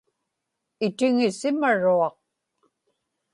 [0.85, 2.13] itiŋisimaruaq